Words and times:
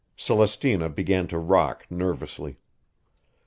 Celestina 0.17 0.89
began 0.89 1.27
to 1.27 1.37
rock 1.37 1.85
nervously. 1.91 2.57